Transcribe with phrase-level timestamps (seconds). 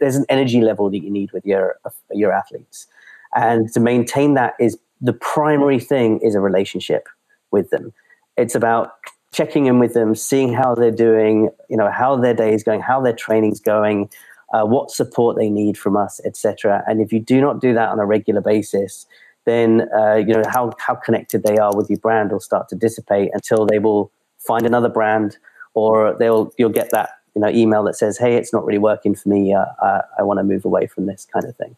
[0.00, 1.76] there's an energy level that you need with your
[2.10, 2.86] your athletes,
[3.34, 7.08] and to maintain that is the primary thing is a relationship
[7.50, 7.92] with them.
[8.36, 8.92] It's about
[9.32, 12.80] checking in with them, seeing how they're doing, you know, how their day is going,
[12.80, 14.08] how their training's going,
[14.52, 16.84] uh, what support they need from us, etc.
[16.86, 19.06] And if you do not do that on a regular basis,
[19.44, 22.76] then uh, you know how how connected they are with your brand will start to
[22.76, 25.36] dissipate until they will find another brand,
[25.74, 29.14] or they'll you'll get that you know email that says, "Hey, it's not really working
[29.14, 29.52] for me.
[29.52, 31.76] Uh, I, I want to move away from this kind of thing."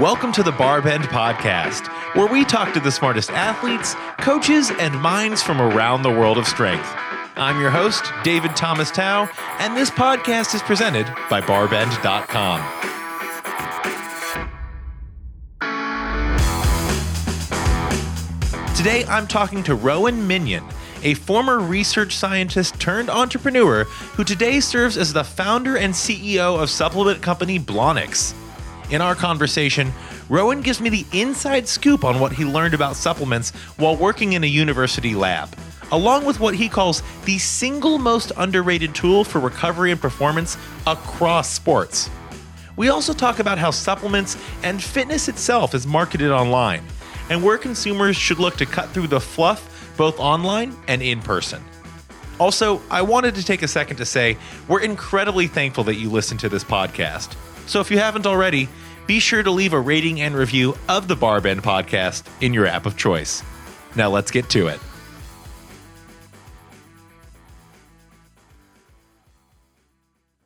[0.00, 5.42] Welcome to the Barbend Podcast, where we talk to the smartest athletes, coaches, and minds
[5.42, 6.88] from around the world of strength.
[7.36, 9.28] I'm your host, David Thomas Tao,
[9.58, 12.60] and this podcast is presented by Barbend.com.
[18.74, 20.64] Today, I'm talking to Rowan Minnion,
[21.06, 26.68] a former research scientist turned entrepreneur who today serves as the founder and CEO of
[26.68, 28.34] supplement company Blonyx.
[28.90, 29.92] In our conversation,
[30.28, 34.42] Rowan gives me the inside scoop on what he learned about supplements while working in
[34.42, 35.56] a university lab,
[35.92, 40.56] along with what he calls the single most underrated tool for recovery and performance
[40.88, 42.10] across sports.
[42.74, 46.82] We also talk about how supplements and fitness itself is marketed online,
[47.30, 51.62] and where consumers should look to cut through the fluff both online and in person.
[52.38, 54.36] Also, I wanted to take a second to say
[54.68, 57.34] we're incredibly thankful that you listen to this podcast.
[57.66, 58.68] So if you haven't already,
[59.06, 62.86] be sure to leave a rating and review of the Barbend podcast in your app
[62.86, 63.42] of choice.
[63.94, 64.80] Now let's get to it.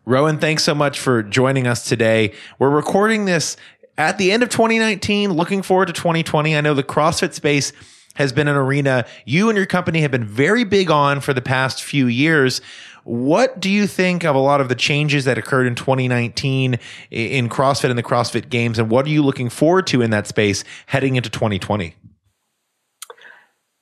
[0.05, 2.33] Rowan, thanks so much for joining us today.
[2.59, 3.57] We're recording this
[3.97, 6.57] at the end of 2019, looking forward to 2020.
[6.57, 7.73] I know the CrossFit space
[8.15, 11.43] has been an arena you and your company have been very big on for the
[11.43, 12.61] past few years.
[13.05, 16.79] What do you think of a lot of the changes that occurred in 2019
[17.11, 20.27] in CrossFit and the CrossFit Games, and what are you looking forward to in that
[20.27, 21.95] space heading into 2020?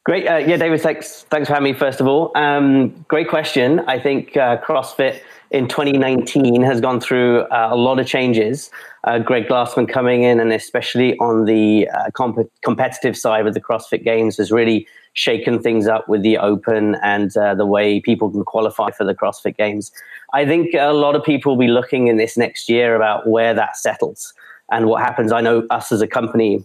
[0.08, 0.80] Great, uh, yeah, David.
[0.80, 1.78] Thanks, thanks for having me.
[1.78, 3.80] First of all, um, great question.
[3.80, 5.20] I think uh, CrossFit
[5.50, 8.70] in 2019 has gone through uh, a lot of changes.
[9.04, 13.60] Uh, Greg Glassman coming in, and especially on the uh, comp- competitive side with the
[13.60, 18.30] CrossFit Games, has really shaken things up with the Open and uh, the way people
[18.30, 19.92] can qualify for the CrossFit Games.
[20.32, 23.52] I think a lot of people will be looking in this next year about where
[23.52, 24.32] that settles
[24.72, 25.32] and what happens.
[25.32, 26.64] I know us as a company,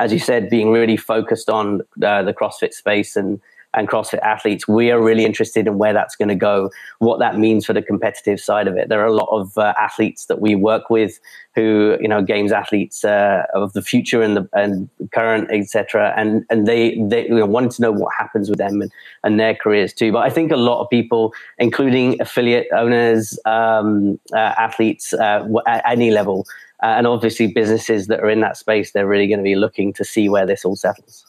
[0.00, 3.40] as you said, being really focused on uh, the CrossFit space and
[3.72, 7.38] and CrossFit athletes, we are really interested in where that's going to go, what that
[7.38, 8.88] means for the competitive side of it.
[8.88, 11.20] There are a lot of uh, athletes that we work with
[11.54, 16.12] who, you know, games athletes uh, of the future and the and current, etc.
[16.16, 18.90] And and they they you know, wanted to know what happens with them and,
[19.22, 20.10] and their careers too.
[20.10, 25.82] But I think a lot of people, including affiliate owners, um, uh, athletes uh, at
[25.88, 26.44] any level,
[26.82, 29.92] uh, and obviously businesses that are in that space, they're really going to be looking
[29.94, 31.26] to see where this all settles.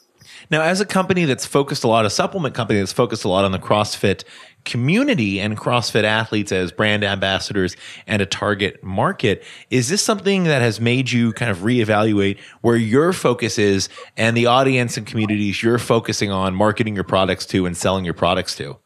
[0.50, 3.44] Now, as a company that's focused a lot, a supplement company that's focused a lot
[3.44, 4.24] on the CrossFit
[4.64, 7.76] community and CrossFit athletes as brand ambassadors
[8.06, 12.76] and a target market, is this something that has made you kind of reevaluate where
[12.76, 17.66] your focus is and the audience and communities you're focusing on marketing your products to
[17.66, 18.76] and selling your products to?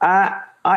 [0.00, 0.30] Uh,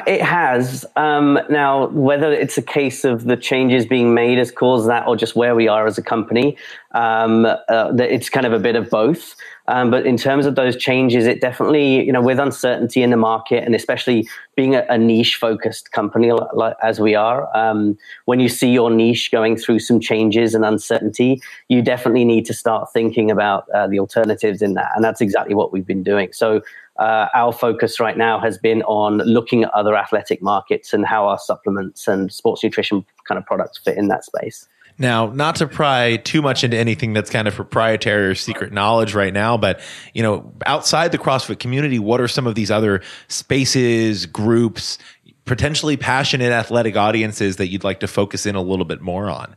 [0.06, 0.86] it has.
[0.96, 5.16] Um, now, whether it's a case of the changes being made has caused that or
[5.16, 6.58] just where we are as a company,
[6.92, 9.36] um, uh, it's kind of a bit of both.
[9.70, 13.18] Um, but in terms of those changes, it definitely, you know, with uncertainty in the
[13.18, 18.40] market and especially being a, a niche focused company like, as we are, um, when
[18.40, 22.92] you see your niche going through some changes and uncertainty, you definitely need to start
[22.94, 24.92] thinking about uh, the alternatives in that.
[24.96, 26.32] And that's exactly what we've been doing.
[26.32, 26.62] So,
[27.00, 31.28] uh, our focus right now has been on looking at other athletic markets and how
[31.28, 34.68] our supplements and sports nutrition kind of products fit in that space.
[35.00, 39.14] Now, not to pry too much into anything that's kind of proprietary or secret knowledge
[39.14, 39.80] right now, but
[40.14, 44.98] you know, outside the CrossFit community, what are some of these other spaces, groups,
[45.46, 49.56] potentially passionate athletic audiences that you'd like to focus in a little bit more on?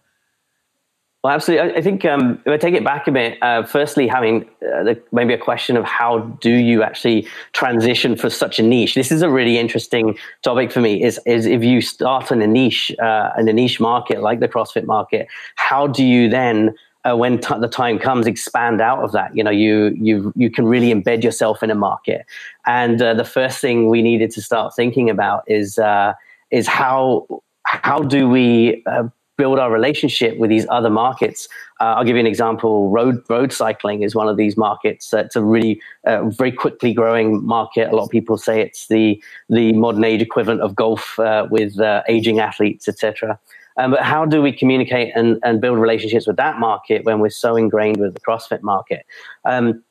[1.23, 1.77] Well, absolutely.
[1.77, 5.03] I think um, if I take it back a bit, uh, firstly, having uh, the,
[5.13, 8.95] maybe a question of how do you actually transition for such a niche?
[8.95, 11.03] This is a really interesting topic for me.
[11.03, 14.49] Is is if you start in a niche uh, in a niche market like the
[14.49, 16.75] CrossFit market, how do you then
[17.05, 19.37] uh, when t- the time comes, expand out of that.
[19.37, 22.25] You know, you you you can really embed yourself in a market.
[22.65, 26.15] And uh, the first thing we needed to start thinking about is uh,
[26.51, 27.27] is how
[27.65, 29.05] how do we uh,
[29.41, 31.49] build our relationship with these other markets.
[31.81, 32.91] Uh, I'll give you an example.
[32.91, 35.15] Road road cycling is one of these markets.
[35.15, 37.91] It's a really uh, very quickly growing market.
[37.91, 41.81] A lot of people say it's the the modern age equivalent of golf uh, with
[41.81, 43.39] uh, aging athletes, etc.
[43.79, 47.31] Um, but how do we communicate and, and build relationships with that market when we're
[47.31, 49.07] so ingrained with the CrossFit market?
[49.47, 49.83] Um,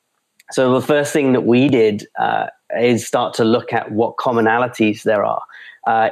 [0.52, 2.48] so the first thing that we did uh,
[2.80, 5.42] is start to look at what commonalities there are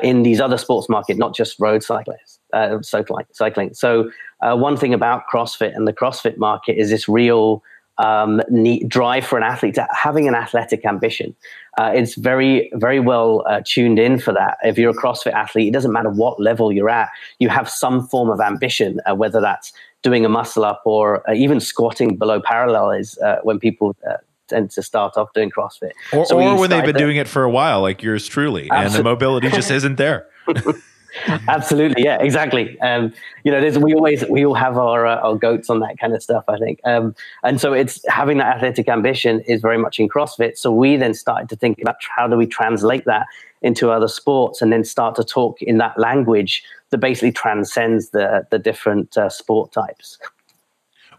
[0.01, 3.25] in these other sports market, not just road cyclists, uh, cycling.
[3.31, 3.73] cycling.
[3.73, 4.09] So
[4.41, 7.63] uh, one thing about CrossFit and the CrossFit market is this real
[7.97, 11.35] um, need, drive for an athlete to having an athletic ambition.
[11.77, 14.57] Uh, it's very, very well uh, tuned in for that.
[14.63, 17.09] If you're a CrossFit athlete, it doesn't matter what level you're at,
[17.39, 19.73] you have some form of ambition, uh, whether that's
[20.03, 24.17] doing a muscle up or uh, even squatting below parallel is uh, when people uh,
[24.47, 25.91] tend to start off doing CrossFit.
[26.13, 28.85] Or, so or when they've been doing it for a while, like yours truly, Absolutely.
[28.85, 30.27] and the mobility just isn't there.
[31.47, 32.79] Absolutely, yeah, exactly.
[32.81, 36.13] Um, you know, we always we all have our uh, our goats on that kind
[36.13, 36.43] of stuff.
[36.47, 40.57] I think, um, and so it's having that athletic ambition is very much in CrossFit.
[40.57, 43.27] So we then started to think about how do we translate that
[43.61, 48.45] into other sports, and then start to talk in that language that basically transcends the
[48.51, 50.17] the different uh, sport types.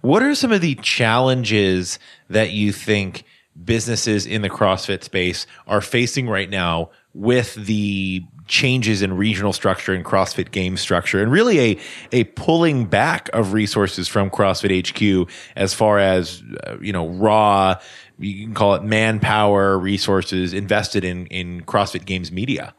[0.01, 1.99] What are some of the challenges
[2.31, 3.25] that you think
[3.65, 9.93] businesses in the CrossFit space are facing right now with the changes in regional structure
[9.93, 11.79] and CrossFit game structure and really a
[12.13, 17.75] a pulling back of resources from CrossFit HQ as far as uh, you know raw
[18.21, 22.73] you can call it manpower resources invested in in CrossFit Games media.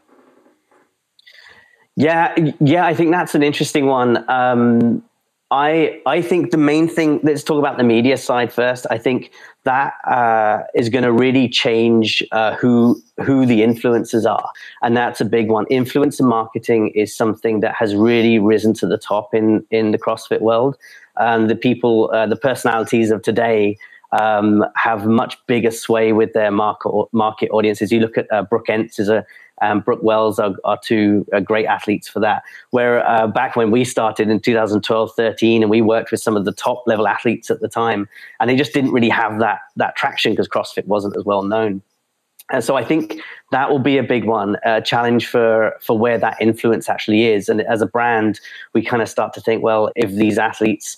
[1.97, 4.24] Yeah, yeah, I think that's an interesting one.
[4.30, 5.03] Um,
[5.51, 7.19] I I think the main thing.
[7.24, 8.86] Let's talk about the media side first.
[8.92, 9.31] I think
[9.63, 14.50] that uh, is going to really change uh, who who the influencers are,
[14.84, 15.66] and that's a big one.
[15.66, 20.42] Influencer marketing is something that has really risen to the top in in the CrossFit
[20.42, 20.78] world.
[21.18, 23.78] And the people, uh, the personalities of today.
[24.12, 27.92] Um, have much bigger sway with their market market audiences.
[27.92, 29.24] You look at uh, Brooke Ence is a
[29.62, 32.44] um, Brooke Wells are, are two uh, great athletes for that.
[32.72, 36.46] Where uh, back when we started in 2012, 13, and we worked with some of
[36.46, 38.08] the top level athletes at the time,
[38.40, 41.82] and they just didn't really have that that traction because CrossFit wasn't as well known.
[42.52, 43.22] And so I think
[43.52, 47.48] that will be a big one, a challenge for for where that influence actually is.
[47.50, 48.40] And as a brand,
[48.74, 50.98] we kind of start to think, well, if these athletes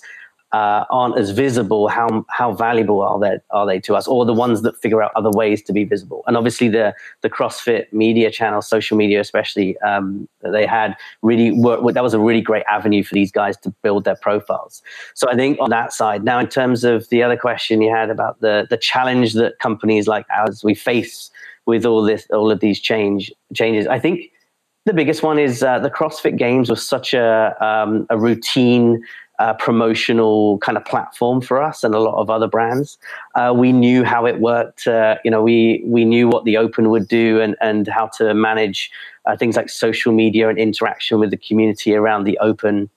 [0.52, 4.34] uh, aren't as visible, how how valuable are they are they to us, or the
[4.34, 6.22] ones that figure out other ways to be visible?
[6.26, 11.52] And obviously, the the CrossFit media channel, social media, especially um, that they had, really
[11.52, 11.94] worked.
[11.94, 14.82] That was a really great avenue for these guys to build their profiles.
[15.14, 16.22] So I think on that side.
[16.22, 20.06] Now, in terms of the other question you had about the the challenge that companies
[20.06, 21.30] like ours we face
[21.64, 24.30] with all this all of these change changes, I think
[24.84, 29.02] the biggest one is uh, the CrossFit Games was such a um, a routine
[29.42, 32.96] uh, promotional kind of platform for us and a lot of other brands.
[33.34, 34.86] Uh, we knew how it worked.
[34.86, 38.34] Uh, you know, we we knew what the Open would do and and how to
[38.34, 38.88] manage
[39.26, 42.88] uh, things like social media and interaction with the community around the Open.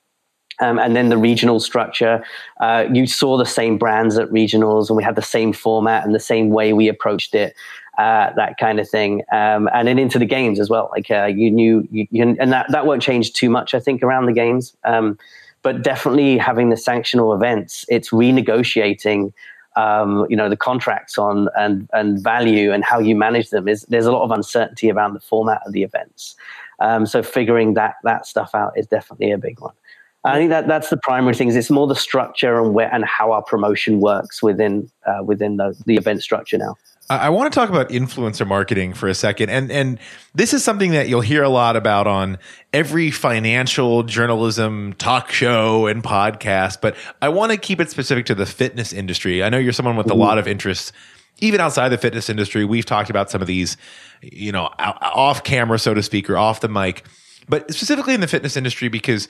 [0.60, 2.24] Um, and then the regional structure,
[2.60, 6.14] uh, you saw the same brands at regionals, and we had the same format and
[6.14, 7.54] the same way we approached it.
[7.98, 10.90] Uh, that kind of thing, um, and then into the games as well.
[10.92, 14.02] Like uh, you knew, you, you, and that that won't change too much, I think,
[14.02, 14.76] around the games.
[14.84, 15.18] Um,
[15.66, 19.32] but definitely having the sanctional events, it's renegotiating.
[19.74, 23.82] Um, you know the contracts on and and value and how you manage them is
[23.90, 26.36] there's a lot of uncertainty around the format of the events.
[26.78, 29.74] Um, so figuring that that stuff out is definitely a big one.
[30.22, 31.56] I think that that's the primary things.
[31.56, 35.74] It's more the structure and where and how our promotion works within uh, within the,
[35.84, 36.76] the event structure now.
[37.08, 39.48] I want to talk about influencer marketing for a second.
[39.48, 39.98] And and
[40.34, 42.38] this is something that you'll hear a lot about on
[42.72, 48.34] every financial journalism talk show and podcast, but I want to keep it specific to
[48.34, 49.44] the fitness industry.
[49.44, 50.92] I know you're someone with a lot of interest
[51.38, 52.64] even outside the fitness industry.
[52.64, 53.76] We've talked about some of these,
[54.22, 57.04] you know, off camera so to speak or off the mic,
[57.48, 59.28] but specifically in the fitness industry because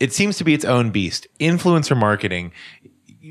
[0.00, 1.26] it seems to be its own beast.
[1.40, 2.52] Influencer marketing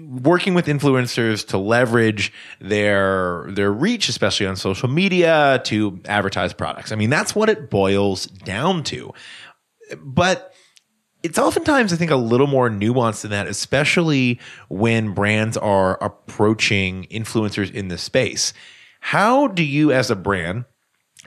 [0.06, 6.92] working with influencers to leverage their their reach especially on social media to advertise products.
[6.92, 9.14] I mean that's what it boils down to.
[10.00, 10.54] But
[11.24, 14.40] it's oftentimes i think a little more nuanced than that especially
[14.70, 18.54] when brands are approaching influencers in this space.
[19.00, 20.66] How do you as a brand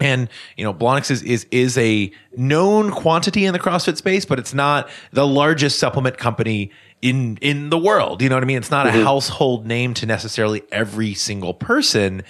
[0.00, 4.38] and you know, Blonyx is, is is a known quantity in the CrossFit space, but
[4.38, 8.22] it's not the largest supplement company in in the world.
[8.22, 8.58] You know what I mean?
[8.58, 9.00] It's not mm-hmm.
[9.00, 12.22] a household name to necessarily every single person.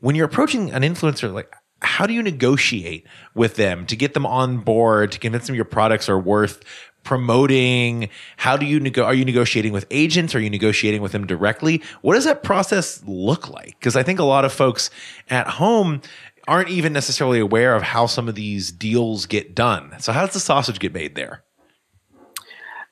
[0.00, 4.26] When you're approaching an influencer, like how do you negotiate with them to get them
[4.26, 6.62] on board to convince them your products are worth
[7.04, 11.26] promoting how do you nego- are you negotiating with agents are you negotiating with them
[11.26, 14.90] directly what does that process look like because i think a lot of folks
[15.30, 16.00] at home
[16.48, 20.34] aren't even necessarily aware of how some of these deals get done so how does
[20.34, 21.44] the sausage get made there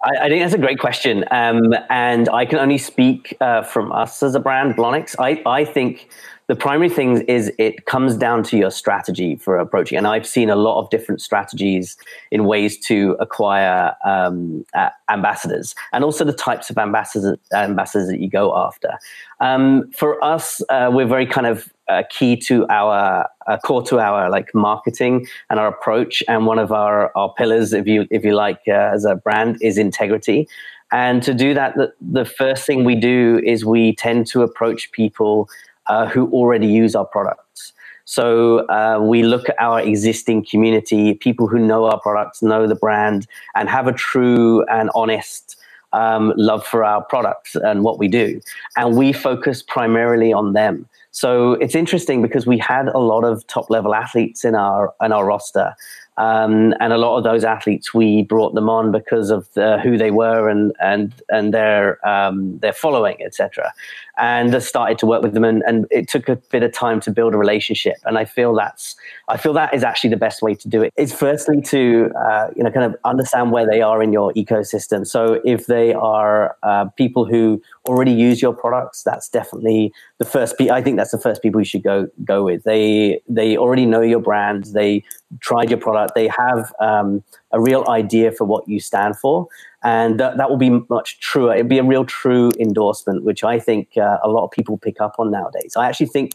[0.04, 3.92] I, I think that's a great question, um, and I can only speak uh, from
[3.92, 5.16] us as a brand, Blonyx.
[5.18, 6.08] I, I think
[6.48, 9.98] the primary thing is it comes down to your strategy for approaching.
[9.98, 11.96] And I've seen a lot of different strategies
[12.30, 18.20] in ways to acquire um, uh, ambassadors, and also the types of ambassadors ambassadors that
[18.20, 18.98] you go after.
[19.40, 23.98] Um, for us, uh, we're very kind of uh, key to our uh, core to
[23.98, 26.22] our like marketing and our approach.
[26.28, 29.58] And one of our our pillars, if you if you like, uh, as a brand,
[29.60, 30.48] is integrity.
[30.92, 34.92] And to do that, the, the first thing we do is we tend to approach
[34.92, 35.48] people
[35.88, 37.72] uh, who already use our products.
[38.04, 42.76] So uh, we look at our existing community, people who know our products, know the
[42.76, 43.26] brand,
[43.56, 45.56] and have a true and honest
[45.92, 48.40] um, love for our products and what we do.
[48.76, 50.88] And we focus primarily on them.
[51.10, 55.12] So it's interesting because we had a lot of top level athletes in our in
[55.12, 55.74] our roster,
[56.18, 59.99] um, and a lot of those athletes, we brought them on because of the, who
[59.99, 63.73] they were and and and their um, their following, etc.
[64.18, 67.00] And I started to work with them, and, and it took a bit of time
[67.00, 67.96] to build a relationship.
[68.04, 68.96] And I feel that's
[69.28, 70.88] I feel that is actually the best way to do.
[70.96, 75.06] It's firstly to uh, you know kind of understand where they are in your ecosystem.
[75.06, 80.56] So if they are uh, people who already use your products, that's definitely the first.
[80.56, 82.64] Pe- I think that's the first people you should go go with.
[82.64, 84.64] They they already know your brand.
[84.73, 85.04] They
[85.40, 89.49] tried your product, they have um, a real idea for what you stand for.
[89.83, 91.54] And that, that will be much truer.
[91.54, 95.00] It'd be a real true endorsement, which I think uh, a lot of people pick
[95.00, 95.75] up on nowadays.
[95.76, 96.33] I actually think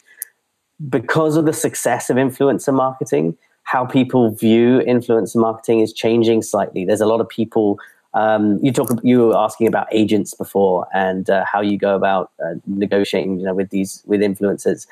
[0.89, 6.85] because of the success of influencer marketing, how people view influencer marketing is changing slightly.
[6.85, 7.79] There's a lot of people.
[8.13, 8.89] Um, you talk.
[9.03, 13.45] You were asking about agents before and uh, how you go about uh, negotiating, you
[13.45, 14.87] know, with these with influencers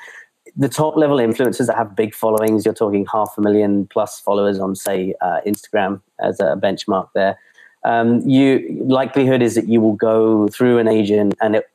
[0.56, 4.58] the top level influencers that have big followings, you're talking half a million plus followers
[4.58, 7.38] on, say, uh, Instagram as a benchmark there.
[7.84, 11.70] Um, you likelihood is that you will go through an agent, and it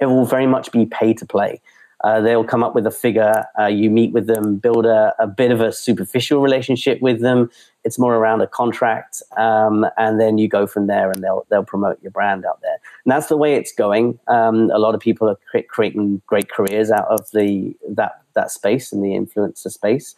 [0.00, 1.60] it will very much be pay to play.
[2.02, 3.44] Uh, they'll come up with a figure.
[3.58, 7.50] Uh, you meet with them, build a, a, bit of a superficial relationship with them.
[7.84, 11.64] It's more around a contract, um, and then you go from there, and they'll they'll
[11.64, 12.78] promote your brand out there.
[13.04, 14.18] And that's the way it's going.
[14.28, 18.50] Um, a lot of people are cre- creating great careers out of the that that
[18.50, 20.14] space and the influencer space.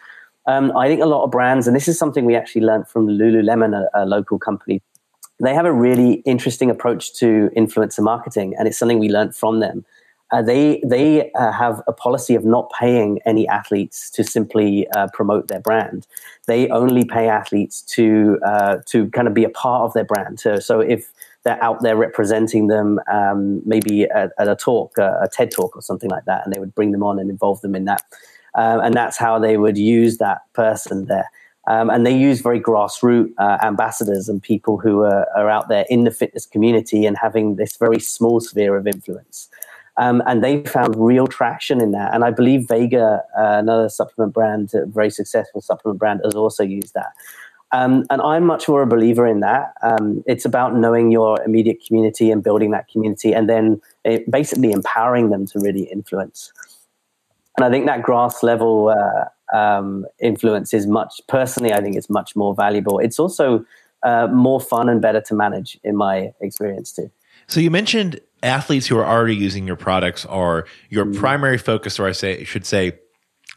[0.47, 3.07] Um, I think a lot of brands, and this is something we actually learned from
[3.07, 4.83] Lululemon, a, a local company.
[5.41, 9.61] They have a really interesting approach to influencer marketing, and it's something we learned from
[9.61, 9.85] them
[10.33, 15.07] uh, they they uh, have a policy of not paying any athletes to simply uh,
[15.13, 16.07] promote their brand.
[16.47, 20.41] They only pay athletes to uh, to kind of be a part of their brand.
[20.41, 21.13] So, so if
[21.45, 25.83] they're out there representing them, um, maybe at, at, a talk, a TED talk or
[25.83, 28.03] something like that, and they would bring them on and involve them in that,
[28.55, 31.29] um, and that's how they would use that person there.
[31.69, 35.85] Um, and they use very grassroots uh, ambassadors and people who are, are out there
[35.89, 39.49] in the fitness community and having this very small sphere of influence.
[39.99, 42.15] Um, and they found real traction in that.
[42.15, 46.63] And I believe Vega, uh, another supplement brand, a very successful supplement brand, has also
[46.63, 47.13] used that.
[47.73, 49.75] Um, and I'm much more a believer in that.
[49.83, 53.81] Um, it's about knowing your immediate community and building that community, and then
[54.31, 56.53] basically empowering them to really influence.
[57.57, 62.11] And I think that grass level uh, um, influence is much, personally, I think it's
[62.11, 62.99] much more valuable.
[62.99, 63.65] It's also
[64.03, 67.11] uh, more fun and better to manage, in my experience, too.
[67.47, 71.21] So you mentioned athletes who are already using your products are your mm-hmm.
[71.21, 72.99] primary focus, or I say should say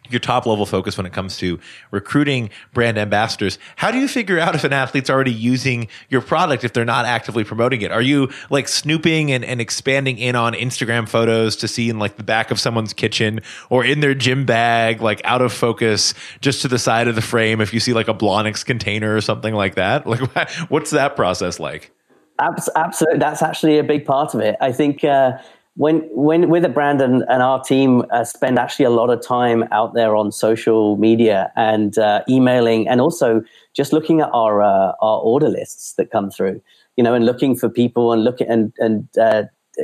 [0.10, 1.60] your top level focus when it comes to
[1.92, 3.58] recruiting brand ambassadors.
[3.76, 7.06] How do you figure out if an athlete's already using your product if they're not
[7.06, 7.92] actively promoting it?
[7.92, 12.18] Are you like snooping and, and expanding in on Instagram photos to see in like
[12.18, 13.40] the back of someone's kitchen
[13.70, 17.22] or in their gym bag, like out of focus, just to the side of the
[17.22, 20.06] frame if you see like a Blonyx container or something like that?
[20.06, 20.20] Like
[20.70, 21.92] what's that process like?
[22.40, 24.58] Absolutely, that's actually a big part of it.
[24.60, 25.34] I think uh,
[25.78, 29.26] when when with a brand and, and our team uh, spend actually a lot of
[29.26, 33.42] time out there on social media and uh, emailing, and also
[33.74, 36.62] just looking at our uh, our order lists that come through.
[36.98, 39.44] You know, and looking for people and looking and and uh,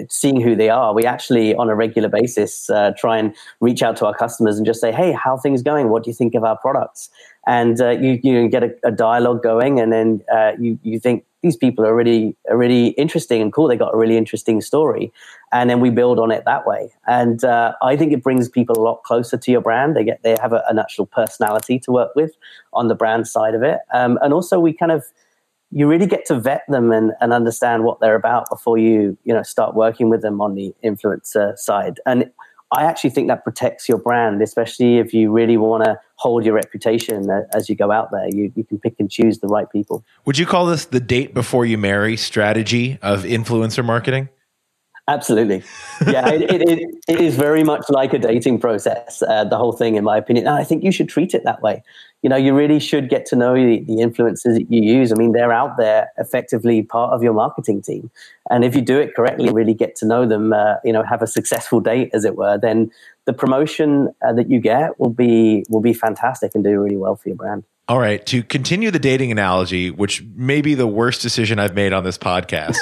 [0.10, 0.94] seeing who they are.
[0.94, 4.66] We actually, on a regular basis, uh, try and reach out to our customers and
[4.66, 5.90] just say, "Hey, how things going?
[5.90, 7.10] What do you think of our products?"
[7.48, 11.26] And uh, you you get a, a, dialogue going, and then uh, you you think
[11.42, 13.68] these people are really are really interesting and cool.
[13.68, 15.12] They got a really interesting story,
[15.52, 16.92] and then we build on it that way.
[17.08, 19.96] And uh, I think it brings people a lot closer to your brand.
[19.96, 22.32] They get they have a, a natural personality to work with
[22.74, 25.04] on the brand side of it, um, and also we kind of
[25.72, 29.34] you really get to vet them and, and understand what they're about before you you
[29.34, 32.32] know start working with them on the influencer side and
[32.74, 36.54] I actually think that protects your brand, especially if you really want to hold your
[36.54, 38.30] reputation as you go out there.
[38.30, 40.06] You, you can pick and choose the right people.
[40.24, 44.30] Would you call this the date before you marry strategy of influencer marketing?
[45.08, 45.64] Absolutely.
[46.08, 49.96] Yeah, it, it, it is very much like a dating process, uh, the whole thing,
[49.96, 50.48] in my opinion.
[50.48, 51.84] And I think you should treat it that way
[52.22, 55.12] you know, you really should get to know the, the influencers that you use.
[55.12, 58.12] I mean, they're out there effectively part of your marketing team.
[58.50, 61.22] And if you do it correctly, really get to know them, uh, you know, have
[61.22, 62.92] a successful date, as it were, then
[63.26, 67.16] the promotion uh, that you get will be will be fantastic and do really well
[67.16, 67.64] for your brand.
[67.92, 71.92] All right, to continue the dating analogy, which may be the worst decision I've made
[71.92, 72.78] on this podcast.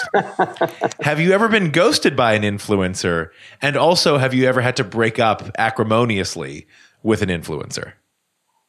[1.01, 3.29] have you ever been ghosted by an influencer?
[3.59, 6.67] And also, have you ever had to break up acrimoniously
[7.01, 7.93] with an influencer?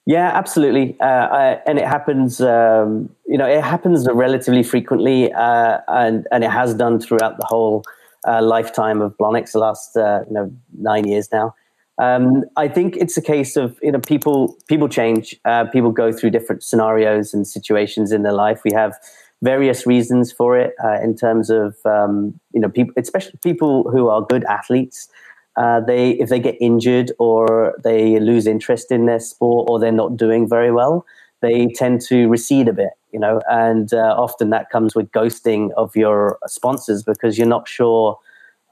[0.06, 2.40] Yeah, absolutely, uh, I, and it happens.
[2.40, 7.44] Um, you know, it happens relatively frequently, uh, and and it has done throughout the
[7.44, 7.85] whole
[8.26, 11.54] uh, lifetime of Blonyx, the last uh, you know nine years now.
[12.00, 16.12] Um, I think it's a case of you know people people change, uh, people go
[16.12, 18.62] through different scenarios and situations in their life.
[18.64, 18.95] We have
[19.42, 24.09] various reasons for it uh, in terms of um, you know people, especially people who
[24.09, 25.09] are good athletes
[25.57, 29.92] uh, they if they get injured or they lose interest in their sport or they're
[29.92, 31.04] not doing very well,
[31.42, 35.71] they tend to recede a bit, you know, and uh, often that comes with ghosting
[35.76, 38.16] of your sponsors because you're not sure,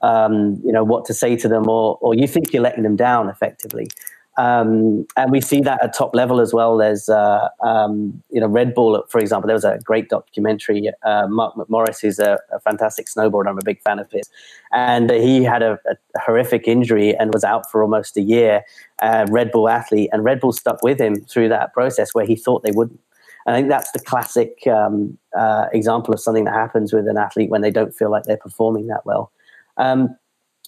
[0.01, 2.95] um, you know, what to say to them or or you think you're letting them
[2.95, 3.87] down effectively.
[4.39, 6.77] Um, and we see that at top level as well.
[6.77, 9.47] There's, uh, um, you know, Red Bull, for example.
[9.47, 10.89] There was a great documentary.
[11.03, 14.29] Uh, Mark McMorris, who's a, a, fantastic snowboarder, I'm a big fan of his,
[14.71, 18.63] and he had a, a horrific injury and was out for almost a year.
[19.01, 22.37] Uh, Red Bull athlete, and Red Bull stuck with him through that process where he
[22.37, 23.01] thought they wouldn't.
[23.45, 27.49] I think that's the classic um, uh, example of something that happens with an athlete
[27.49, 29.31] when they don't feel like they're performing that well.
[29.79, 30.15] Um,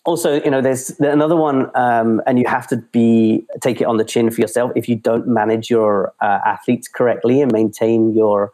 [0.03, 3.97] also, you know, there's another one, um, and you have to be take it on
[3.97, 4.71] the chin for yourself.
[4.75, 8.51] If you don't manage your uh, athletes correctly and maintain your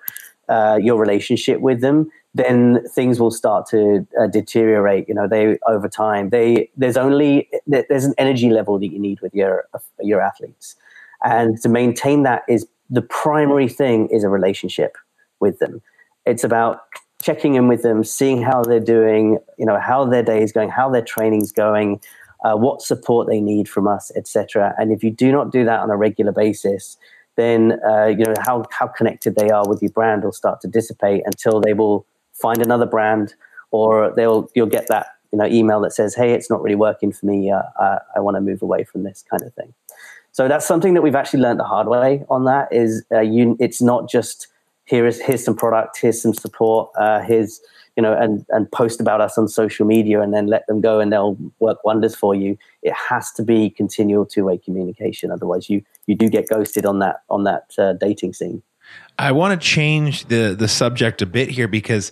[0.49, 5.07] uh, your relationship with them, then things will start to uh, deteriorate.
[5.07, 6.31] You know, they over time.
[6.31, 9.65] They there's only there's an energy level that you need with your
[10.01, 10.75] your athletes,
[11.23, 14.97] and to maintain that is the primary thing is a relationship
[15.39, 15.81] with them.
[16.25, 16.81] It's about
[17.27, 20.69] checking in with them, seeing how they're doing, you know, how their day is going,
[20.69, 21.99] how their training's going,
[22.45, 24.73] uh, what support they need from us, etc.
[24.77, 26.95] And if you do not do that on a regular basis,
[27.35, 30.69] then uh, you know how how connected they are with your brand will start to
[30.69, 33.35] dissipate until they will find another brand,
[33.71, 37.11] or they'll you'll get that you know email that says, "Hey, it's not really working
[37.11, 37.51] for me.
[37.51, 39.73] Uh, I, I want to move away from this kind of thing."
[40.31, 42.23] So that's something that we've actually learned the hard way.
[42.29, 44.47] On that is, uh, you, it's not just
[44.87, 47.61] here is here's some product, here's some support, uh, here's
[47.95, 50.99] you know, and and post about us on social media, and then let them go,
[50.99, 52.57] and they'll work wonders for you.
[52.83, 56.99] It has to be continual two way communication, otherwise you you do get ghosted on
[56.99, 58.61] that on that uh, dating scene.
[59.19, 62.11] I want to change the the subject a bit here because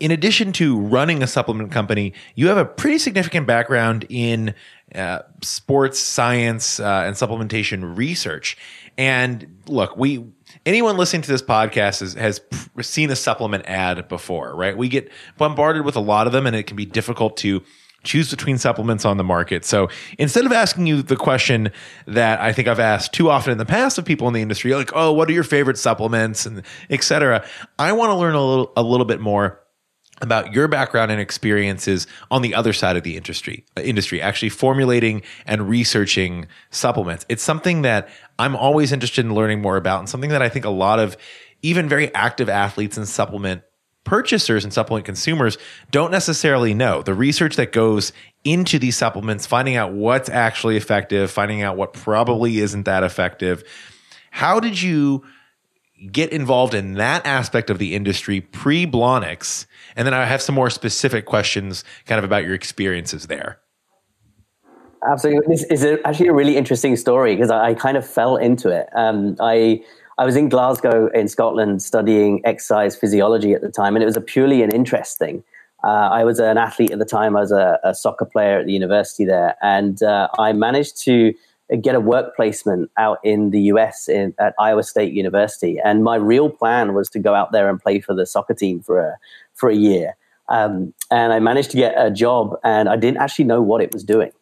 [0.00, 4.54] in addition to running a supplement company, you have a pretty significant background in
[4.94, 8.56] uh, sports science uh, and supplementation research.
[8.96, 10.24] And look, we
[10.66, 12.40] anyone listening to this podcast has,
[12.80, 14.76] seen a supplement ad before, right?
[14.76, 17.62] We get bombarded with a lot of them, and it can be difficult to
[18.02, 19.64] choose between supplements on the market.
[19.64, 19.88] So
[20.18, 21.70] instead of asking you the question
[22.08, 24.74] that I think I've asked too often in the past of people in the industry,
[24.74, 27.46] like, oh, what are your favorite supplements and et cetera,
[27.78, 29.61] I want to learn a little, a little bit more
[30.22, 34.48] about your background and experiences on the other side of the industry uh, industry actually
[34.48, 37.26] formulating and researching supplements.
[37.28, 38.08] It's something that
[38.38, 41.16] i'm always interested in learning more about and something that i think a lot of
[41.60, 43.62] even very active athletes and supplement
[44.04, 45.58] purchasers and supplement consumers
[45.92, 47.02] don't necessarily know.
[47.02, 51.92] The research that goes into these supplements finding out what's actually effective finding out what
[51.92, 53.62] probably isn't that effective.
[54.30, 55.24] How did you
[56.10, 60.54] get involved in that aspect of the industry pre Blonyx and then I have some
[60.54, 63.58] more specific questions kind of about your experiences there.
[65.08, 65.56] Absolutely.
[65.56, 68.88] This is actually a really interesting story because I, I, kind of fell into it.
[68.94, 69.82] Um, I,
[70.16, 74.16] I was in Glasgow in Scotland studying exercise physiology at the time, and it was
[74.16, 75.42] a purely an interest thing.
[75.82, 77.36] Uh, I was an athlete at the time.
[77.36, 81.34] I was a, a, soccer player at the university there, and uh, I managed to
[81.80, 85.78] get a work placement out in the US in, at Iowa State University.
[85.82, 88.80] And my real plan was to go out there and play for the soccer team
[88.80, 89.16] for a,
[89.54, 90.16] for a year.
[90.48, 93.92] Um, and I managed to get a job, and I didn't actually know what it
[93.92, 94.32] was doing.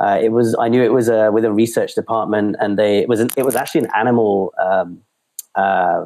[0.00, 3.08] Uh, it was I knew it was a, with a research department, and they it
[3.08, 5.02] was an, it was actually an animal um,
[5.54, 6.04] uh,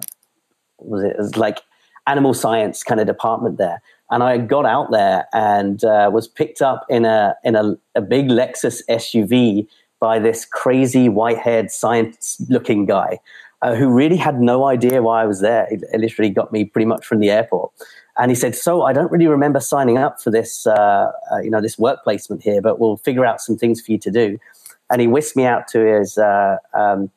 [0.78, 1.60] was it, it was like
[2.06, 3.80] animal science kind of department there.
[4.10, 8.00] And I got out there and uh, was picked up in a in a, a
[8.00, 9.66] big Lexus SUV
[10.00, 13.18] by this crazy white-haired science-looking guy
[13.62, 15.66] uh, who really had no idea why I was there.
[15.70, 17.72] He literally got me pretty much from the airport.
[18.18, 21.50] And he said, "So I don't really remember signing up for this, uh, uh, you
[21.50, 24.38] know, this work placement here, but we'll figure out some things for you to do."
[24.90, 27.10] And he whisked me out to his uh, um,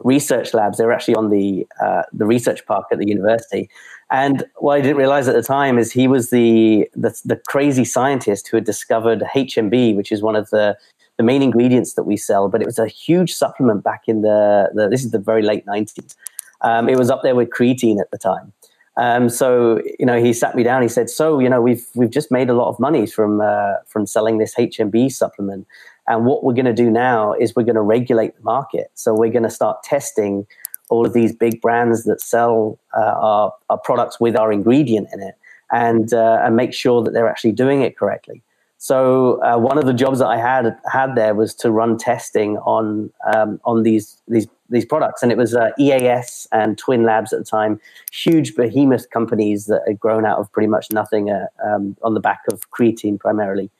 [0.00, 0.78] research labs.
[0.78, 3.70] They were actually on the uh, the research park at the university.
[4.10, 7.84] And what I didn't realize at the time is he was the, the, the crazy
[7.84, 10.76] scientist who had discovered HMB, which is one of the
[11.16, 12.48] the main ingredients that we sell.
[12.48, 15.64] But it was a huge supplement back in the, the this is the very late
[15.66, 16.16] nineties.
[16.60, 18.52] Um, it was up there with creatine at the time.
[18.96, 20.82] Um, so you know, he sat me down.
[20.82, 23.74] He said, "So you know, we've we've just made a lot of money from uh,
[23.86, 25.66] from selling this HMB supplement,
[26.06, 28.90] and what we're going to do now is we're going to regulate the market.
[28.94, 30.46] So we're going to start testing
[30.90, 35.20] all of these big brands that sell uh, our, our products with our ingredient in
[35.20, 35.34] it,
[35.72, 38.42] and uh, and make sure that they're actually doing it correctly."
[38.78, 42.58] So uh, one of the jobs that I had had there was to run testing
[42.58, 47.32] on um, on these these these products, and it was uh, EAS and Twin Labs
[47.32, 47.80] at the time,
[48.12, 52.20] huge behemoth companies that had grown out of pretty much nothing uh, um, on the
[52.20, 53.70] back of creatine primarily,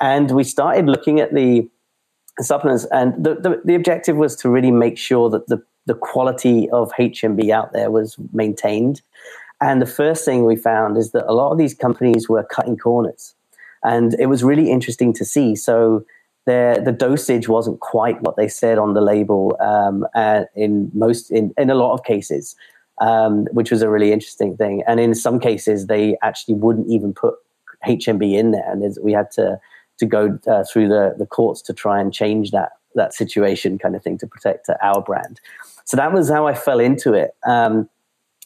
[0.00, 1.68] and we started looking at the
[2.40, 6.68] supplements, and the, the, the objective was to really make sure that the the quality
[6.70, 9.00] of HMB out there was maintained.
[9.60, 12.76] And the first thing we found is that a lot of these companies were cutting
[12.76, 13.34] corners
[13.82, 15.56] and it was really interesting to see.
[15.56, 16.04] So
[16.48, 20.06] the the dosage wasn't quite what they said on the label um,
[20.56, 22.56] in most in, in a lot of cases,
[23.02, 24.82] um, which was a really interesting thing.
[24.86, 27.34] And in some cases, they actually wouldn't even put
[27.86, 29.60] HMB in there, and we had to
[29.98, 33.94] to go uh, through the the courts to try and change that that situation, kind
[33.94, 35.40] of thing, to protect our brand.
[35.84, 37.32] So that was how I fell into it.
[37.46, 37.88] Um,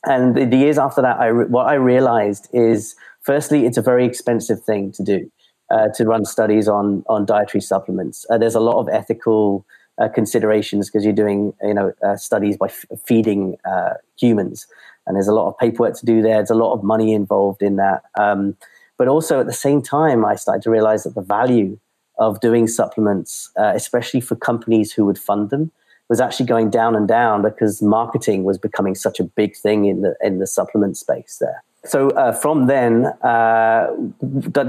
[0.04, 3.82] and the, the, years after that, I re- what I realized is Firstly, it's a
[3.82, 5.30] very expensive thing to do
[5.72, 8.26] uh, to run studies on on dietary supplements.
[8.30, 9.66] Uh, there's a lot of ethical
[9.98, 14.66] uh, considerations because you're doing you know uh, studies by f- feeding uh, humans,
[15.06, 16.36] and there's a lot of paperwork to do there.
[16.36, 18.02] There's a lot of money involved in that.
[18.18, 18.56] Um,
[18.98, 21.78] but also at the same time, I started to realize that the value
[22.18, 25.72] of doing supplements, uh, especially for companies who would fund them,
[26.08, 30.02] was actually going down and down because marketing was becoming such a big thing in
[30.02, 31.64] the in the supplement space there.
[31.84, 33.88] So uh, from then, uh,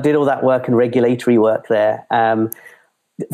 [0.02, 2.50] did all that work and regulatory work there um,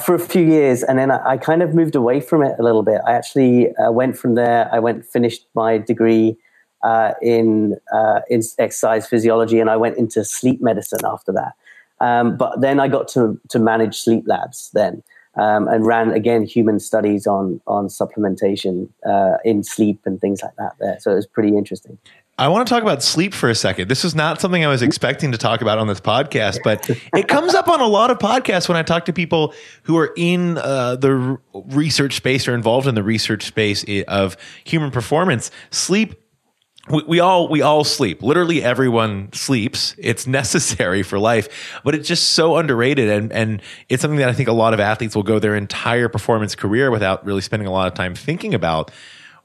[0.04, 2.64] for a few years, and then I, I, kind of moved away from it a
[2.64, 3.00] little bit.
[3.08, 4.70] I actually uh, went from there.
[4.74, 6.36] I went finished my degree
[6.84, 11.54] uh, in uh, in exercise physiology, and I went into sleep medicine after that.
[12.02, 15.04] Um, but then I got to to manage sleep labs then.
[15.36, 20.56] Um, and ran again human studies on on supplementation uh, in sleep and things like
[20.58, 20.98] that there.
[21.00, 21.98] So it was pretty interesting.
[22.40, 23.90] I want to talk about sleep for a second.
[23.90, 27.28] This is not something I was expecting to talk about on this podcast, but it
[27.28, 30.58] comes up on a lot of podcasts when I talk to people who are in
[30.58, 35.52] uh, the research space or involved in the research space of human performance.
[35.70, 36.16] Sleep
[36.90, 38.24] we, we, all we all sleep.
[38.24, 39.94] Literally everyone sleeps.
[39.98, 44.34] It's necessary for life, but it's just so underrated and and it's something that I
[44.34, 47.72] think a lot of athletes will go their entire performance career without really spending a
[47.72, 48.92] lot of time thinking about.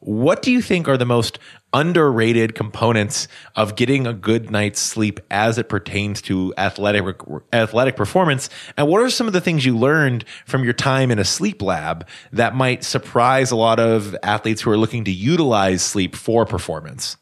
[0.05, 1.39] What do you think are the most
[1.73, 7.17] underrated components of getting a good night's sleep as it pertains to athletic
[7.55, 8.51] athletic performance?
[8.77, 11.63] And what are some of the things you learned from your time in a sleep
[11.63, 16.45] lab that might surprise a lot of athletes who are looking to utilize sleep for
[16.45, 17.17] performance?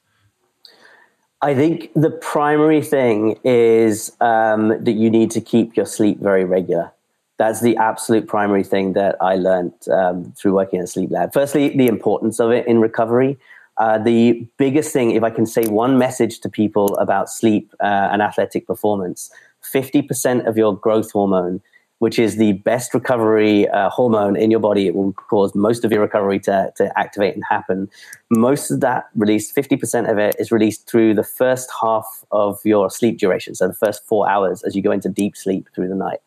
[1.41, 6.45] I think the primary thing is um, that you need to keep your sleep very
[6.45, 6.93] regular
[7.39, 11.33] that's the absolute primary thing that I learned um, through working in a sleep lab.
[11.33, 13.39] Firstly, the importance of it in recovery.
[13.79, 18.11] Uh, the biggest thing, if I can say one message to people about sleep uh,
[18.13, 19.31] and athletic performance,
[19.65, 21.63] 50% of your growth hormone,
[21.99, 25.93] which is the best recovery uh, hormone in your body, it will cause most of
[25.93, 27.89] your recovery to, to activate and happen.
[28.29, 32.91] Most of that released, 50% of it, is released through the first half of your
[32.91, 33.55] sleep duration.
[33.55, 36.19] So the first four hours as you go into deep sleep through the night.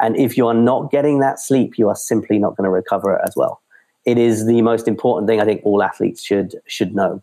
[0.00, 3.20] And if you are not getting that sleep, you are simply not going to recover
[3.26, 3.60] as well.
[4.04, 7.22] It is the most important thing I think all athletes should should know.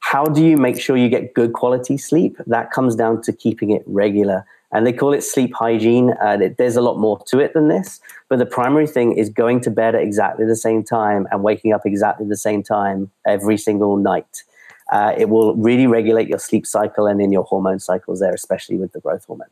[0.00, 2.36] How do you make sure you get good quality sleep?
[2.46, 6.12] That comes down to keeping it regular And they call it sleep hygiene.
[6.22, 8.00] Uh, there's a lot more to it than this.
[8.28, 11.72] But the primary thing is going to bed at exactly the same time and waking
[11.72, 14.44] up exactly the same time every single night.
[14.92, 18.76] Uh, it will really regulate your sleep cycle and in your hormone cycles there, especially
[18.76, 19.48] with the growth hormone.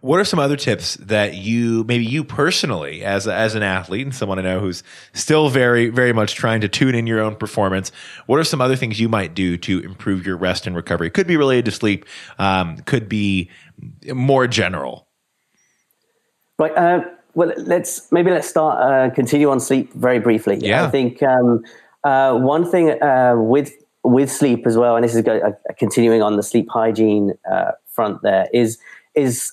[0.00, 4.06] What are some other tips that you, maybe you personally, as a, as an athlete
[4.06, 7.36] and someone I know who's still very very much trying to tune in your own
[7.36, 7.92] performance?
[8.26, 11.10] What are some other things you might do to improve your rest and recovery?
[11.10, 12.04] Could be related to sleep,
[12.38, 13.50] um, could be
[14.12, 15.06] more general.
[16.58, 16.76] Right.
[16.76, 20.58] Uh, well, let's maybe let's start uh, continue on sleep very briefly.
[20.60, 20.84] Yeah.
[20.84, 21.62] I think um,
[22.04, 26.22] uh, one thing uh, with with sleep as well, and this is go, uh, continuing
[26.22, 28.22] on the sleep hygiene uh, front.
[28.22, 28.78] There is
[29.14, 29.52] is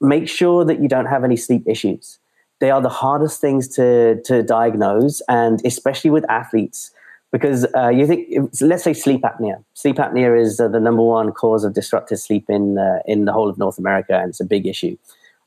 [0.00, 2.18] make sure that you don't have any sleep issues.
[2.60, 6.90] They are the hardest things to, to diagnose, and especially with athletes,
[7.32, 9.62] because uh, you think, let's say sleep apnea.
[9.74, 13.32] Sleep apnea is uh, the number one cause of disrupted sleep in, uh, in the
[13.32, 14.96] whole of North America, and it's a big issue.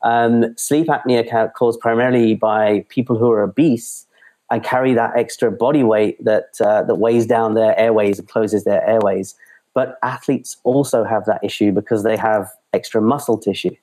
[0.04, 4.06] Um, sleep apnea caused primarily by people who are obese
[4.52, 8.64] and carry that extra body weight that, uh, that weighs down their airways and closes
[8.64, 9.36] their airways.
[9.74, 13.76] But athletes also have that issue because they have extra muscle tissue.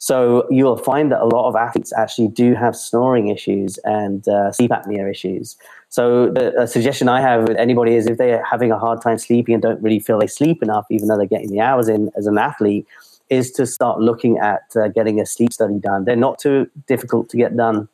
[0.00, 4.50] So you'll find that a lot of athletes actually do have snoring issues and uh,
[4.50, 5.58] sleep apnea issues.
[5.90, 9.54] So the suggestion I have with anybody is if they're having a hard time sleeping
[9.54, 12.26] and don't really feel they sleep enough, even though they're getting the hours in as
[12.26, 12.86] an athlete,
[13.28, 16.06] is to start looking at uh, getting a sleep study done.
[16.06, 17.86] They're not too difficult to get done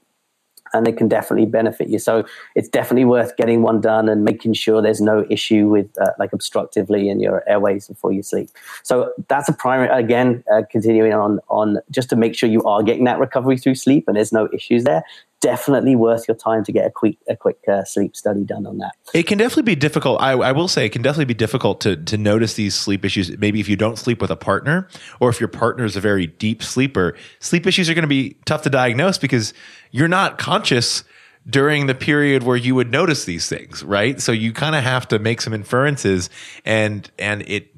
[0.72, 1.98] and they can definitely benefit you.
[1.98, 2.24] So
[2.54, 6.32] it's definitely worth getting one done and making sure there's no issue with uh, like
[6.32, 8.50] obstructively in your airways before you sleep.
[8.82, 9.88] So that's a primary.
[9.88, 13.74] Again, uh, continuing on on just to make sure you are getting that recovery through
[13.74, 15.02] sleep and there's no issues there
[15.40, 18.78] definitely worth your time to get a quick a quick uh, sleep study done on
[18.78, 18.92] that.
[19.14, 20.20] It can definitely be difficult.
[20.20, 23.36] I, I, will say it can definitely be difficult to to notice these sleep issues.
[23.38, 24.88] Maybe if you don't sleep with a partner,
[25.20, 28.38] or if your partner is a very deep sleeper, sleep issues are going to be
[28.44, 29.52] tough to diagnose because
[29.90, 31.04] you're not conscious
[31.48, 34.20] during the period where you would notice these things, right?
[34.20, 36.28] So you kind of have to make some inferences,
[36.64, 37.70] and and it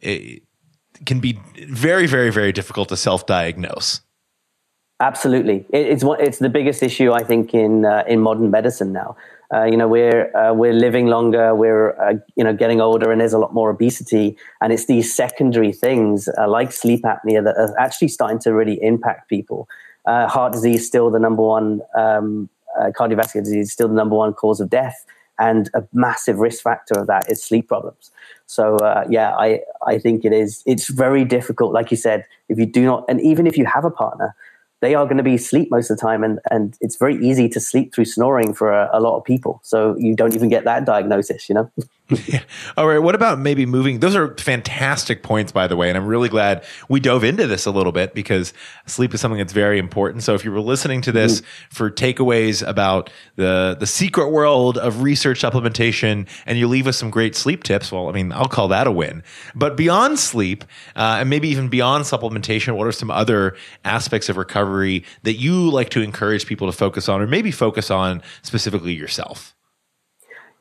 [0.00, 0.42] it
[1.04, 4.00] can be very very very difficult to self diagnose.
[4.98, 9.14] Absolutely, it, it's it's the biggest issue I think in uh, in modern medicine now.
[9.52, 13.20] Uh, you know, we're uh, we're living longer, we're uh, you know getting older, and
[13.20, 17.56] there's a lot more obesity, and it's these secondary things uh, like sleep apnea that
[17.58, 19.68] are actually starting to really impact people.
[20.06, 22.48] Uh, heart disease still the number one um,
[22.98, 25.04] cardiovascular disease, still the number one cause of death,
[25.38, 28.10] and a massive risk factor of that is sleep problems.
[28.46, 28.78] So
[29.10, 30.62] yeah, I I think it is.
[30.64, 33.84] It's very difficult, like you said, if you do not, and even if you have
[33.84, 34.34] a partner
[34.80, 37.48] they are going to be asleep most of the time and, and it's very easy
[37.48, 40.64] to sleep through snoring for a, a lot of people so you don't even get
[40.64, 41.70] that diagnosis you know.
[42.76, 43.00] All right.
[43.00, 43.98] What about maybe moving?
[43.98, 45.88] Those are fantastic points, by the way.
[45.88, 48.52] And I'm really glad we dove into this a little bit because
[48.86, 50.22] sleep is something that's very important.
[50.22, 55.02] So if you were listening to this for takeaways about the, the secret world of
[55.02, 58.68] research supplementation and you leave us some great sleep tips, well, I mean, I'll call
[58.68, 59.24] that a win.
[59.56, 60.62] But beyond sleep
[60.94, 65.70] uh, and maybe even beyond supplementation, what are some other aspects of recovery that you
[65.70, 69.55] like to encourage people to focus on or maybe focus on specifically yourself?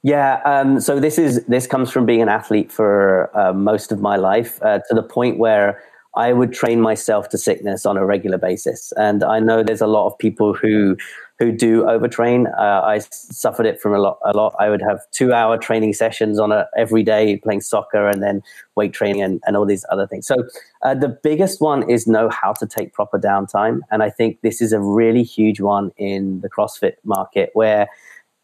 [0.06, 4.02] Yeah, um, so this is this comes from being an athlete for uh, most of
[4.02, 5.82] my life uh, to the point where
[6.16, 9.88] I would train myself to sickness on a regular basis, and I know there's a
[9.88, 10.96] lot of people who
[11.40, 12.46] who do overtrain.
[12.56, 14.20] Uh, I suffered it from a lot.
[14.24, 14.54] A lot.
[14.60, 18.44] I would have two hour training sessions on a every day playing soccer, and then
[18.76, 20.28] weight training and, and all these other things.
[20.28, 20.36] So
[20.84, 24.62] uh, the biggest one is know how to take proper downtime, and I think this
[24.62, 27.88] is a really huge one in the CrossFit market where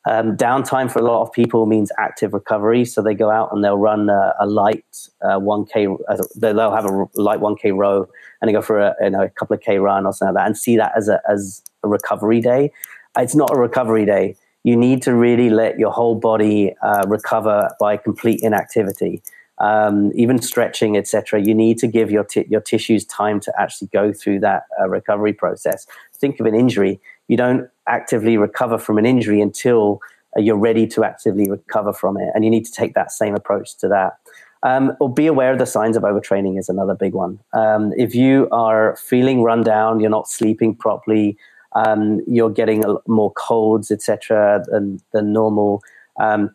[0.10, 2.86] um, downtime for a lot of people means active recovery.
[2.86, 4.86] So they go out and they'll run a, a light
[5.22, 8.08] uh, 1K, uh, they'll have a light 1K row
[8.42, 10.42] and they go for a, you know, a couple of K run or something like
[10.42, 12.72] that and see that as a, as a recovery day.
[13.18, 14.36] It's not a recovery day.
[14.64, 19.22] You need to really let your whole body uh, recover by complete inactivity.
[19.58, 21.40] Um, even stretching, etc.
[21.40, 24.90] You need to give your t- your tissues time to actually go through that uh,
[24.90, 25.86] recovery process.
[26.16, 27.00] Think of an injury
[27.32, 30.02] you don't actively recover from an injury until
[30.36, 32.30] uh, you're ready to actively recover from it.
[32.36, 34.17] And you need to take that same approach to that.
[34.63, 37.39] Um, or be aware of the signs of overtraining is another big one.
[37.54, 41.38] Um, if you are feeling run down, you're not sleeping properly,
[41.74, 45.82] um, you're getting more colds, etc., than, than normal,
[46.20, 46.54] um,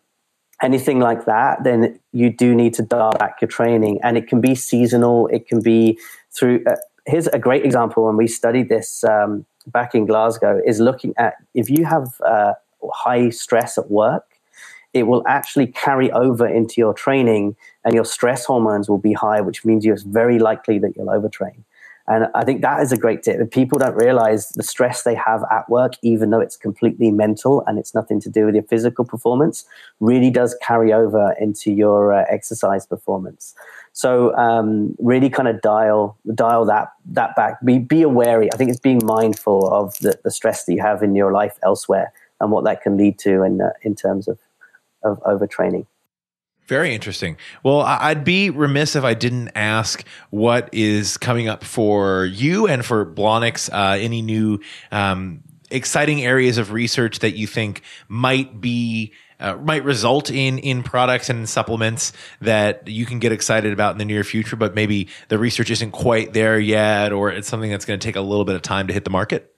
[0.63, 3.99] anything like that, then you do need to dial back your training.
[4.03, 5.99] And it can be seasonal, it can be
[6.39, 6.65] through.
[6.67, 11.15] Uh, here's a great example, and we studied this um, back in Glasgow is looking
[11.17, 12.55] at if you have uh,
[12.93, 14.25] high stress at work,
[14.93, 19.41] it will actually carry over into your training and your stress hormones will be high,
[19.41, 21.63] which means you're very likely that you'll overtrain.
[22.09, 23.51] And I think that is a great tip.
[23.51, 27.79] People don't realize the stress they have at work, even though it's completely mental and
[27.79, 29.65] it's nothing to do with your physical performance,
[29.99, 33.55] really does carry over into your uh, exercise performance.
[33.93, 37.65] So um, really kind of dial dial that that back.
[37.65, 38.43] Be be aware.
[38.43, 41.59] I think it's being mindful of the, the stress that you have in your life
[41.65, 44.39] elsewhere and what that can lead to in uh, in terms of
[45.03, 45.87] of overtraining.
[46.67, 47.37] Very interesting.
[47.63, 52.85] Well, I'd be remiss if I didn't ask what is coming up for you and
[52.85, 53.71] for Blonyx.
[53.73, 54.59] Uh, any new
[54.91, 60.83] um, exciting areas of research that you think might be uh, might result in in
[60.83, 65.09] products and supplements that you can get excited about in the near future, but maybe
[65.29, 68.45] the research isn't quite there yet, or it's something that's going to take a little
[68.45, 69.56] bit of time to hit the market.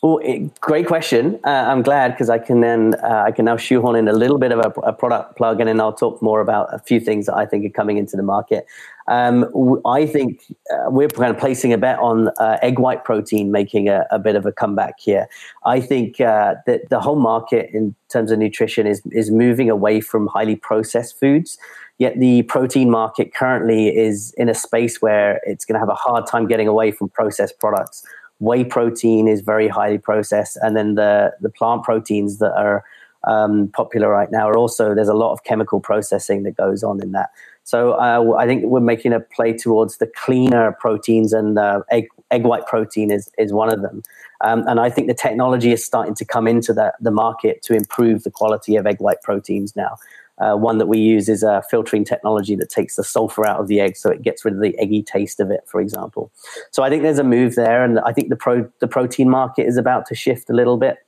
[0.00, 0.20] Oh,
[0.60, 1.40] great question.
[1.44, 4.38] Uh, I'm glad because I can then uh, I can now shoehorn in a little
[4.38, 7.26] bit of a, a, product plug, and then I'll talk more about a few things
[7.26, 8.64] that I think are coming into the market.
[9.08, 9.46] Um,
[9.84, 13.88] I think uh, we're kind of placing a bet on uh, egg white protein making
[13.88, 15.26] a, a, bit of a comeback here.
[15.66, 20.00] I think uh, that the whole market in terms of nutrition is is moving away
[20.00, 21.58] from highly processed foods.
[21.98, 25.94] Yet the protein market currently is in a space where it's going to have a
[25.94, 28.04] hard time getting away from processed products
[28.38, 32.84] whey protein is very highly processed, and then the the plant proteins that are
[33.24, 37.02] um, popular right now are also there's a lot of chemical processing that goes on
[37.02, 37.30] in that.
[37.64, 42.08] So uh, I think we're making a play towards the cleaner proteins, and uh, egg
[42.30, 44.02] egg white protein is is one of them.
[44.40, 47.74] Um, and I think the technology is starting to come into the, the market to
[47.74, 49.96] improve the quality of egg white proteins now.
[50.40, 53.66] Uh, one that we use is a filtering technology that takes the sulfur out of
[53.66, 56.30] the egg, so it gets rid of the eggy taste of it, for example.
[56.70, 59.66] So I think there's a move there, and I think the pro- the protein market
[59.66, 60.98] is about to shift a little bit.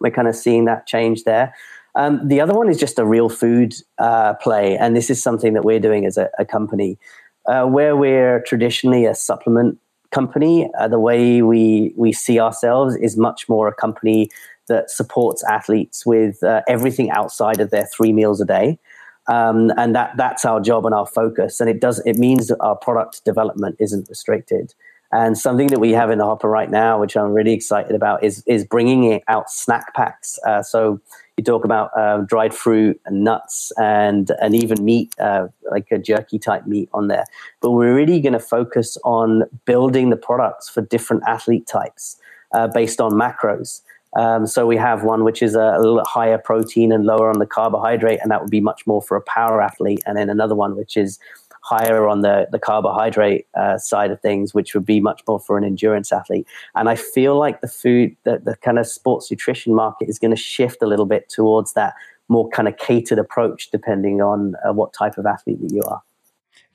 [0.00, 1.54] We're kind of seeing that change there.
[1.94, 5.54] Um, the other one is just a real food uh, play, and this is something
[5.54, 6.98] that we're doing as a, a company,
[7.46, 9.78] uh, where we're traditionally a supplement
[10.10, 10.70] company.
[10.78, 14.30] Uh, the way we we see ourselves is much more a company
[14.68, 18.78] that supports athletes with uh, everything outside of their three meals a day.
[19.26, 21.60] Um, and that that's our job and our focus.
[21.60, 24.74] And it does it means that our product development isn't restricted.
[25.10, 28.22] And something that we have in the hopper right now, which I'm really excited about,
[28.22, 30.38] is is bringing out snack packs.
[30.46, 31.00] Uh, so
[31.38, 35.98] you talk about uh, dried fruit and nuts and and even meat, uh, like a
[35.98, 37.24] jerky type meat on there.
[37.62, 42.16] But we're really going to focus on building the products for different athlete types
[42.52, 43.80] uh, based on macros.
[44.16, 47.46] Um, so we have one which is a, little higher protein and lower on the
[47.46, 50.02] carbohydrate, and that would be much more for a power athlete.
[50.06, 51.18] And then another one which is
[51.62, 55.58] higher on the, the carbohydrate uh, side of things, which would be much more for
[55.58, 56.46] an endurance athlete.
[56.74, 60.30] And I feel like the food, the, the kind of sports nutrition market is going
[60.30, 61.94] to shift a little bit towards that
[62.28, 66.02] more kind of catered approach, depending on uh, what type of athlete that you are.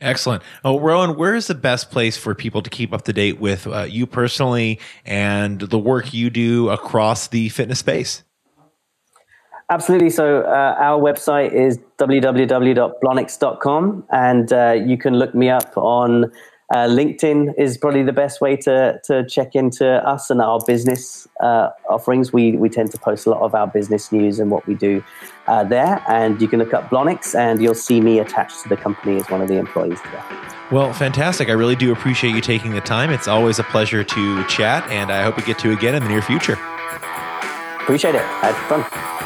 [0.04, 0.44] Excellent.
[0.66, 3.66] Oh, Rowan, where is the best place for people to keep up to date with
[3.66, 8.24] uh, you personally and the work you do across the fitness space?
[9.70, 10.10] Absolutely.
[10.10, 16.30] So, uh, our website is www.blonyx.com, and uh, you can look me up on
[16.74, 21.28] uh, LinkedIn is probably the best way to, to check into us and our business
[21.40, 22.34] uh, offerings.
[22.34, 25.04] We, we tend to post a lot of our business news and what we do
[25.46, 26.04] uh, there.
[26.08, 29.30] And you can look up Blonyx and you'll see me attached to the company as
[29.30, 30.26] one of the employees there.
[30.72, 31.48] Well, fantastic.
[31.50, 33.12] I really do appreciate you taking the time.
[33.12, 36.10] It's always a pleasure to chat, and I hope we get to again in the
[36.10, 36.58] near future.
[37.82, 38.22] Appreciate it.
[38.22, 39.23] I had fun.